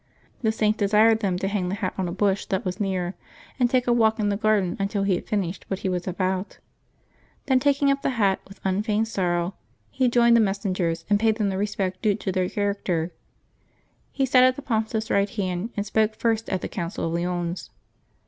[0.41, 3.13] The Saint desired them to hang the hat on a bush that was near,
[3.59, 6.57] and take a walk in the garden until he had finished what he was about.
[7.45, 9.53] Then taking up the hat with unfeigned sorrow,
[9.91, 13.11] he joined the messengers, and paid them the respect due to their char acter.
[14.11, 17.69] He sat at the Pontiff's right hand, and spoke first at the Council of Lyons.